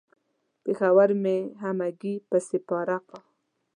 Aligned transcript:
پېښور 0.63 1.09
مې 1.23 1.37
همګي 1.61 2.15
پسې 2.29 2.57
پره 2.67 2.97
کا. 3.07 3.19